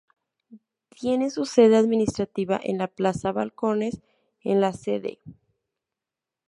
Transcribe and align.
Tiene 0.89 1.29
su 1.29 1.45
sede 1.45 1.77
administrativa 1.77 2.59
en 2.63 2.79
Plaza 2.95 3.31
Balcones, 3.31 4.01
en 4.41 4.59
la 4.59 4.73
Cd. 4.73 5.19